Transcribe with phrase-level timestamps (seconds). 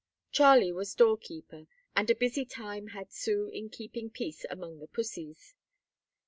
[0.31, 4.87] Charlie was door keeper, and a busy time had Sue in keeping peace among the
[4.87, 5.53] pussies.